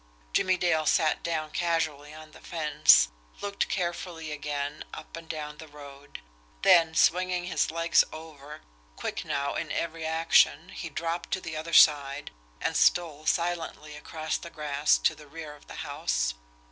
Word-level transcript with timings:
Jimmie 0.33 0.57
Dale 0.57 0.87
sat 0.87 1.21
down 1.21 1.51
casually 1.51 2.11
on 2.11 2.31
the 2.31 2.41
fence, 2.41 3.09
looked 3.39 3.69
carefully 3.69 4.31
again 4.31 4.83
up 4.95 5.15
and 5.15 5.29
down 5.29 5.59
the 5.59 5.67
road 5.67 6.21
then, 6.63 6.95
swinging 6.95 7.43
his 7.45 7.69
legs 7.69 8.03
over, 8.11 8.61
quick 8.95 9.23
now 9.23 9.53
in 9.53 9.71
every 9.71 10.03
action, 10.03 10.69
he 10.69 10.89
dropped 10.89 11.29
to 11.29 11.39
the 11.39 11.55
other 11.55 11.69
side, 11.73 12.31
and 12.59 12.75
stole 12.75 13.27
silently 13.27 13.95
across 13.95 14.37
the 14.39 14.49
grass 14.49 14.97
to 14.97 15.13
the 15.13 15.27
rear 15.27 15.53
of 15.55 15.67
the 15.67 15.75
house. 15.85 16.33